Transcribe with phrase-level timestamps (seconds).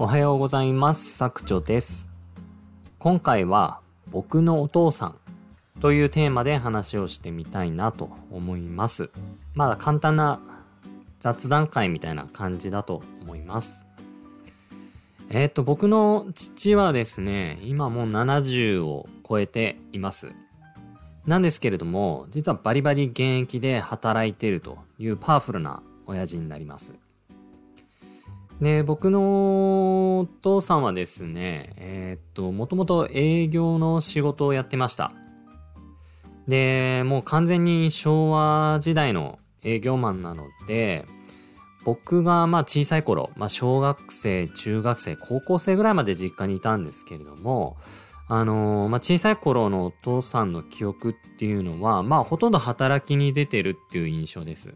[0.00, 1.16] おはようございます。
[1.16, 2.08] 作長です。
[3.00, 3.80] 今回は
[4.12, 5.18] 僕のお父さん
[5.80, 9.10] というテーマで話をしてみたいなと思います。
[9.56, 10.38] まだ簡単な
[11.18, 13.86] 雑談会みたいな感じだと思います。
[15.30, 20.30] えっ、と、僕の父はですね、今もう70を超えています。
[21.26, 26.94] なんですけれども、実はバリバリ現役で働いているというパワフルな親父になります。
[28.60, 35.12] で、僕のお父さんはですね、えーっと、もともと営業の仕事をやってました。
[36.48, 41.06] で、もう完全に昭和時代の営業マンなので、
[41.84, 47.76] 僕がまあ小さい頃、まあ小学生、中学生、高校生ぐらいまで実家にいたんですけれども、
[48.26, 54.74] あのーまあ小さい頃のお父さんの記憶っていうのは、まあほとんど働きに出てるっていう印象です。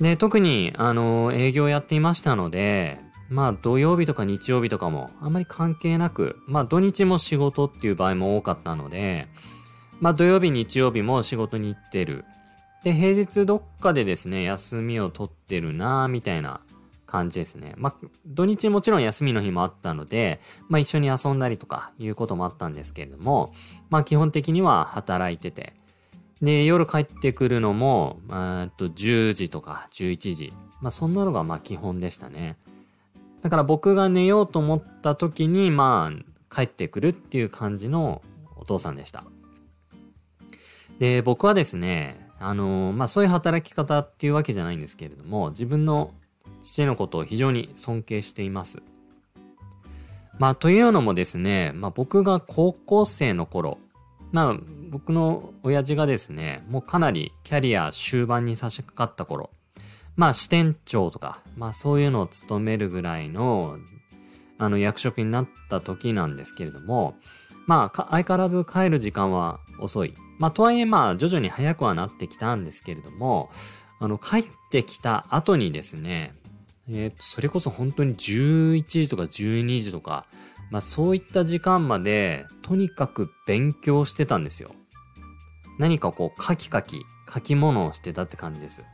[0.00, 9.28] で、特に、あの、営業やっていましたので、まあ土曜日とか日曜日とかもあんまり関係なく、まあ土日も仕事っていう場合も多かったので、
[10.00, 12.24] まあ土曜日日曜日も仕事に行ってる。
[12.82, 16.60] で、平日どっかでですね、休みを取ってるなぁ、みたいな
[17.06, 17.74] 感じですね。
[17.76, 23.52] まあ土日もちろん休みの日もあったので、まあ一緒に遊んだりとかいうこともあったんですけれども、
[23.90, 25.74] まあ基本的には働いてて、
[26.42, 30.52] で、夜帰ってくるのも、えっと、10時とか11時。
[30.80, 32.56] まあ、そんなのがまあ基本でしたね。
[33.42, 38.22] だから僕が寝ようと思った時に、まあ、帰ってくるっていう感じの
[38.56, 39.24] お父さんでした。
[40.98, 46.12] で、僕はですね、あのまあ、そういう働き方っていうわけじゃないんですけれども、自分の
[46.62, 48.82] 父のことを非常に尊敬しています。
[50.38, 53.78] まあ、というのもですね、まあ、僕が高校生の頃、
[54.32, 54.56] まあ、
[54.90, 59.50] 僕の親父がですね、もうかなりキャリア終盤に差し掛かった頃、
[60.16, 63.78] まあ支店長とか、まあそういうのを務めるぐらいの、
[64.58, 67.14] あの役職になった時なんですけれども、
[67.66, 70.14] まあ相変わらず帰る時間は遅い。
[70.38, 73.50] まあとはいえまあ徐々に早くはなってきたんですけれども、
[73.98, 76.34] あの帰ってきた後にですね、
[76.88, 80.26] えっ、と、それこそ本当に11時とか12時とか、
[80.70, 84.70] まあそういった時間まで、とにかく勉強してたんですよ。
[85.80, 88.84] 何かこう、カキカキ、書き物をしてたって感じです。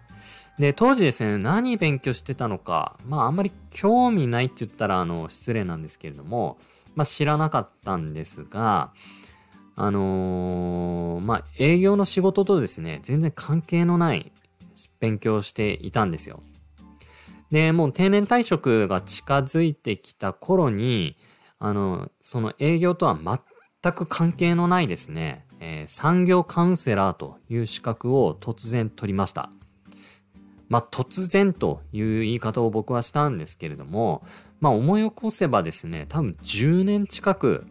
[0.58, 6.56] で、当時ですね、何勉強してたのか、まああんまり興味ないって言ったら、あの、失礼なんですけれども、
[6.94, 8.94] まあ知らなかったんですが、
[9.74, 14.32] あのーまあ営業の仕事とですね、全然関係のない
[15.00, 16.42] 勉強をしていたんですよ。
[17.50, 21.18] で、もう定年退職が近づいてきた頃に、
[21.58, 23.14] あの、その営業とは
[23.86, 29.50] 全く関係のないですね、えー産業カウンセラーという資格を突然取りました。
[30.68, 34.24] まあ、突然という言い方を僕はしたんですけれども、
[34.58, 37.64] まあ、思い起こせばですね、多分10年近く、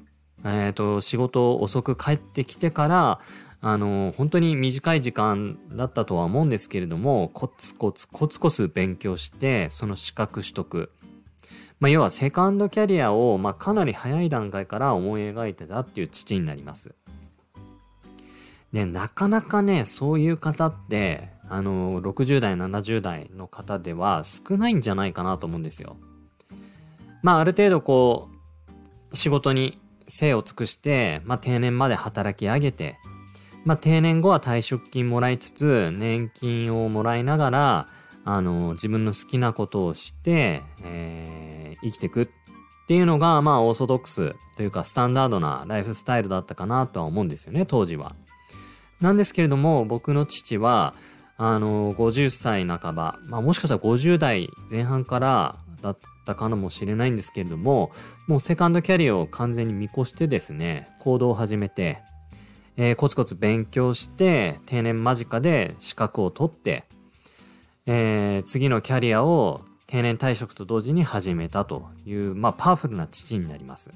[0.46, 3.20] えっ、と、仕事遅く帰ってきてから、
[3.60, 10.92] あの、本当に短い時間だったとは思うんですけれども、コツコツコツコツ勉強して、その資格取得。
[11.80, 16.96] まあ、要はセカンドキャリアを、まあ、かなり早い段階から思い描いてたっていう父になります。
[18.72, 25.98] で、なかなかね、そういう方って、あの、60代、70代の方では少ないんじゃないかなと思うんですよ。
[27.24, 28.30] まあ、ある程度こ
[29.12, 32.98] う、仕事に精を尽くして、まあ、定年まで働き上げて、
[33.64, 37.88] まあ、定年後は退職金もらいつつ、年金をもらいながら、
[38.24, 41.45] あの、自分の好きなことをして、えー、
[41.86, 42.28] 生きていくっ
[42.88, 48.16] ていうのが、まあ、オーソドックスというか、スタンダードなライフスタイルだったかなとは思うんですよね、当時は。
[49.02, 50.94] なんですけれども、僕の父は、
[51.38, 57.92] あの、50歳半ば、まあ、もしかしたら50代前半からだったかもしれないんですけれども、
[58.28, 62.00] もうセカンドキャリアを完全に見越してですね、行動を始めて、
[62.78, 66.86] えーコツコツ勉強して、定年間近で資格を取って、
[67.86, 69.62] えー次のキャリアを
[69.96, 73.92] 定年退職と同時に始めたという、まあ、パワフルな父になります。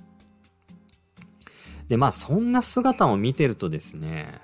[1.89, 4.39] で、まあ、そんな姿を見てるとですね、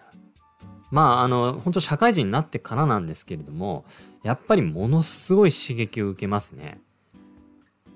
[0.92, 3.86] まあ、あの、本当社会人になってからなんですけれども、
[4.24, 6.81] やっぱりものすごい刺激を受けますね。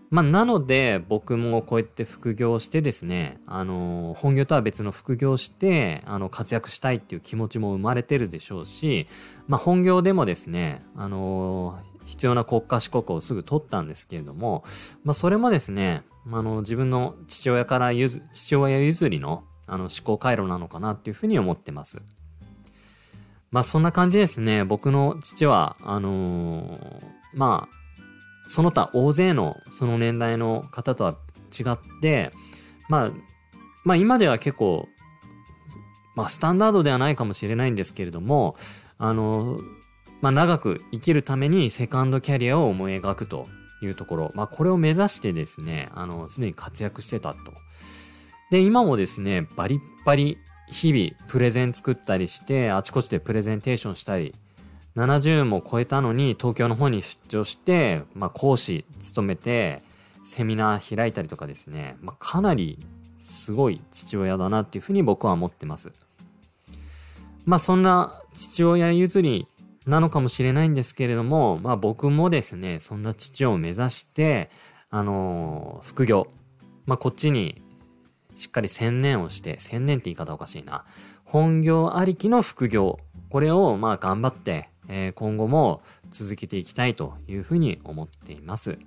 [0.09, 9.07] まあ、なので、僕もこうやって副業してですね、あの、本業とは別の副業して、あの、活躍したいっていう気持ちも生まれてるでしょうし、
[9.47, 11.77] まあ、本業でもですね、あの、
[12.09, 14.63] 必要な国家資格をすぐ取ったんですけれども、
[15.03, 22.01] まあ、それもですね、あの、自分の父親から譲、父親譲りの、あの、思考回路なのかなっていうふうに思ってます。
[23.51, 24.63] まあそんな感じですね。
[24.63, 27.03] 僕の父は、あのー
[27.35, 31.15] まあ、その他大勢のその年代の方とは
[31.57, 32.31] 違って、
[32.89, 33.11] まあ、
[33.83, 34.87] まあ今では結構、
[36.15, 38.55] まあスタンダードではないかもしれないんですけれども、
[38.97, 39.59] あの、
[40.21, 43.47] まあ長く生きるためにセカンドキャリアを思い描くと
[43.81, 47.39] いうところ、まあこれを目指してですね、あの、すでに活躍してたと。
[48.51, 50.37] で、今もですね、バリッバリ
[50.71, 54.35] 日々プレゼン作ったりして、あちこちでプレゼンテーションしたり、
[54.95, 59.81] 70も超えたのに東京の方に出張して、まあ講師務めて、
[60.23, 62.77] セミナー開いたりとかですね、まあ、かなり
[63.21, 65.91] すごい父親だなっていうふうに僕は思ってます。
[67.45, 69.47] まあそんな父親譲り
[69.89, 74.51] なのかもしれないんですけれども、まあ僕もですね、そんな父を目指して、
[74.89, 76.27] あのー、副業、
[76.85, 77.61] まあこっちに
[78.35, 80.85] しっかり専念をして、専念って言い方おかしいな。
[81.25, 82.99] 本業ありきの副業、
[83.29, 85.81] これをまあ頑張って、えー、今後も
[86.11, 88.79] 続けていきたいというふうに思っています。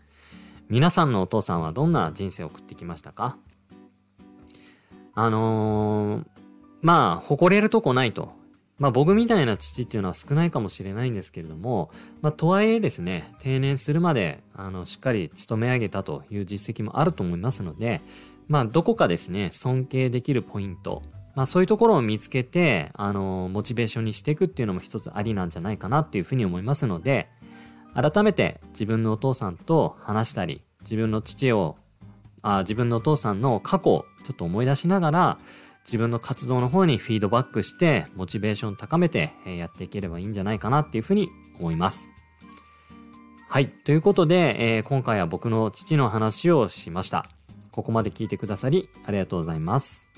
[0.68, 3.36] 皆さんのお父さんはどんな人生を送ってきましたか？
[5.14, 6.26] あのー、
[6.80, 8.40] まあ、誇れるとこないと。
[8.82, 18.00] まあ僕みたいな父っていうのは少ないかもしれないんですけれども、まあとはいえですね、定年するまで、あの、しっかり勤め上げたという実績もあると思いますので、
[18.48, 21.02] まあどこかですね、尊敬できるポイント、
[21.36, 27.28] まあそういうところを見つけて、あの、モチベーションにしていくっていうのも一つありなんじゃないかなっていうふうに思いますので、
[27.94, 31.76] 改めて自分のお父さんと話したり、自分の父を、
[32.42, 35.38] あ自分のお父さんの過去をちょっと思い出しながら、
[35.84, 42.10] 自分の活動の方にフィードバックして、モチベーション高めて、やっていければいいんじゃないかなっていうふうに思います。
[43.48, 43.68] はい。
[43.68, 47.26] ということで、えー、今回は僕の父の話をしました。
[47.70, 50.11] ここまで聞いてくださりありがとうございます。